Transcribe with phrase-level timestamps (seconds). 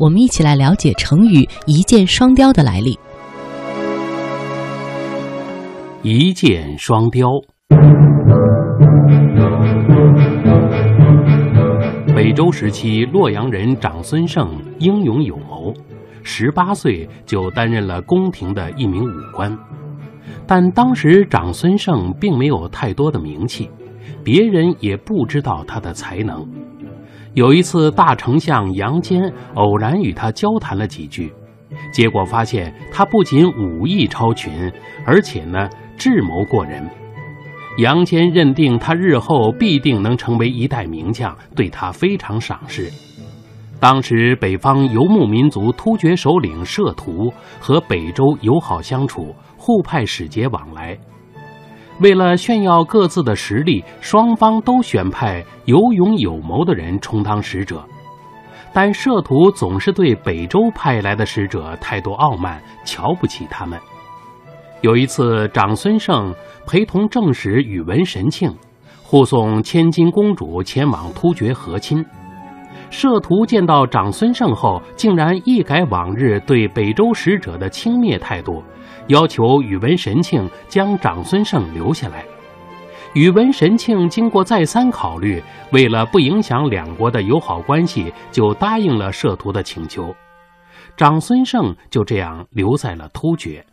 [0.00, 2.98] 我们一起来了解成语“一箭双雕”的来历。
[6.02, 7.28] 一箭双雕。
[12.16, 15.74] 北周时期，洛阳人长孙晟英勇有谋，
[16.22, 19.54] 十八岁就担任了宫廷的一名武官。
[20.46, 23.68] 但当时长孙晟并没有太多的名气，
[24.24, 26.48] 别人也不知道他的才能。
[27.34, 31.32] 有一次，大丞相杨坚偶然与他交谈了几句，
[31.92, 34.70] 结果发现他不仅武艺超群，
[35.06, 36.84] 而且呢智谋过人。
[37.78, 42.90] 杨坚认定他日后必定能成为一代名将，对他非常赏识。
[43.78, 50.98] 当时北方游牧民族突厥首领摄图和北周友好相处，互派使节往来。
[52.00, 57.84] 为了炫耀各自的实力，双方都选派有勇有谋的人充当使者。
[58.72, 63.78] 但摄图总是对北周派来的使者态度傲慢，瞧不起他们。
[64.80, 66.32] 有一次，长孙晟
[66.66, 68.50] 陪同正使宇文神庆
[69.02, 72.02] 护送千金公主前往突厥和亲。
[72.88, 78.62] 摄图见到长孙晟后，竟然一改往日对北周使者的轻蔑态度，
[79.10, 82.24] 要求宇文神庆将长孙晟留下来。
[83.14, 90.14] 宇文神庆经过再三考虑，为了不影响两国的友好关系，就答应了摄图的请求。
[90.96, 93.66] 长孙晟就这样留在了突厥。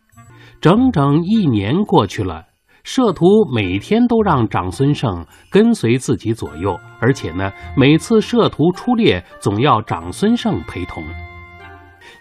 [0.60, 2.46] 整整一年过去了，
[2.82, 11.04] 摄图每天都让长孙晟跟随自己左右，而且呢，每次摄图出猎总要长孙晟陪同。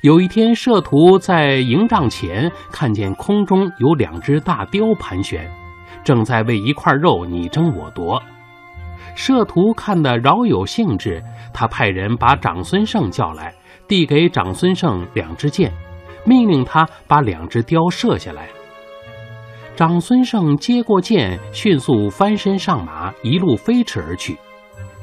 [0.01, 5.49] 有一天，摄图在营帐前看见空中有两只大雕盘旋，
[6.03, 8.21] 正在为一块肉你争我夺。
[9.15, 13.53] 摄图看得饶有兴致，他派人把长孙晟叫来，
[13.87, 15.71] 递给长孙晟两支箭。
[16.23, 18.49] 命令他把两只雕射下来。
[19.77, 24.37] 长孙晟接过箭，迅速翻身上马，一路飞驰而去。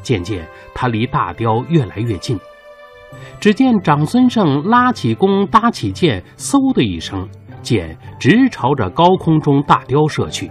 [0.03, 2.39] 渐渐，他离大雕越来越近。
[3.41, 7.28] 只见长孙晟拉起弓，搭起箭，嗖的一声，
[7.62, 10.50] 箭直朝着高空中大雕射去。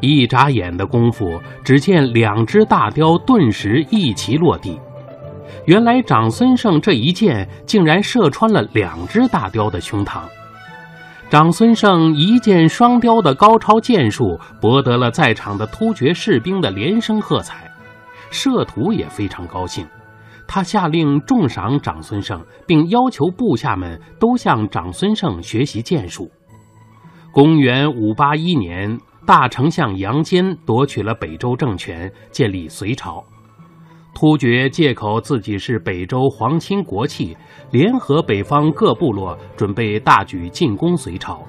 [0.00, 4.80] 一眨眼的功夫，只见两只大雕顿时一齐落地。
[5.66, 10.20] 原来长孙晟这一箭竟然射穿了两只大雕的胸膛。
[11.28, 17.70] 长孙晟一箭双雕的高超箭术博得了在场的突厥士兵的连声喝彩，
[18.30, 19.86] 摄图也非常高兴，
[20.52, 26.28] 他下令重赏长孙晟，并要求部下们都向长孙晟学习剑术。
[27.30, 33.24] 公元五八一年，大丞相杨坚夺取了北周政权，建立隋朝。
[34.12, 37.36] 突厥借口自己是北周皇亲国戚，
[37.70, 41.46] 联合北方各部落，准备大举进攻隋朝。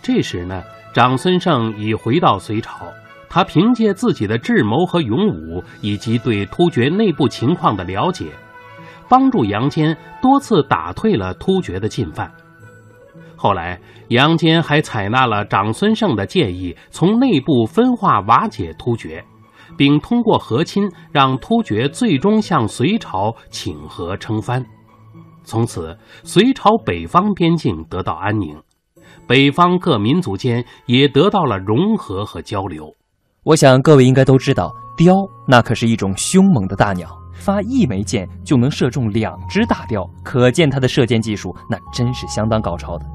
[0.00, 0.62] 这时呢，
[0.94, 2.86] 长孙晟已回到隋朝，
[3.36, 8.32] 他凭借自己的智谋和勇武，以及对突厥内部情况的了解，
[9.10, 12.32] 帮助杨坚多次打退了突厥的进犯。
[13.36, 19.22] 后来，杨坚还采纳了长孙晟的建议，从内部分化瓦解突厥。
[19.76, 24.64] 并通过和亲，让突厥最终向隋朝请和称藩。
[25.44, 25.94] 从此，
[26.24, 28.58] 隋朝北方边境得到安宁，
[29.26, 32.94] 北方各民族间也得到了融合和交流。
[33.46, 35.14] 我想各位应该都知道，雕
[35.46, 43.06] 那可是一种凶猛的大鸟，发一枚箭就能射中两只大雕，可见它的射箭技术那真是相当高超的。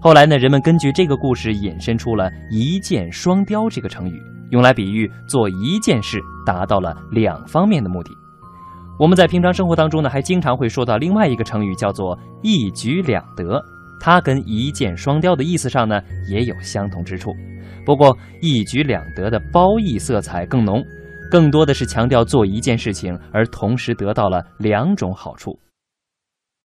[0.00, 4.20] 后来呢，人们根据这个故事引申出了一箭双雕这个成语。
[4.50, 8.10] 用来比喻做一件事达到了两方面的目的。
[8.98, 13.62] 我们在平常生活当中呢，还经常会说到另外一个成语，叫做一举两得。
[14.00, 17.34] 它跟一箭双雕的意思上呢，也有相同之处。
[17.84, 20.84] 不过一举两得的褒义色彩更浓，
[21.30, 25.58] 更多的是强调做一件事情而同时得到了两种好处。